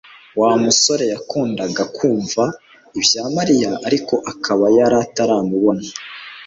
Wa 0.39 0.51
musore 0.63 1.05
yakundaga 1.13 1.83
kumva 1.95 2.43
ibya 2.97 3.23
Mariya 3.35 3.71
ariko 3.87 4.13
akaba 4.31 4.65
yari 4.77 4.95
ataramubona 5.05 5.85